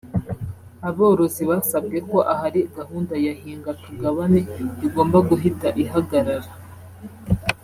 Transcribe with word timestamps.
Aborozi 0.89 1.41
basabwe 1.49 1.97
ko 2.09 2.17
ahari 2.33 2.61
gahunda 2.77 3.13
ya 3.25 3.33
hingatugabane 3.41 4.39
igomba 4.85 5.17
guhita 5.29 5.67
ihagarara 5.83 6.51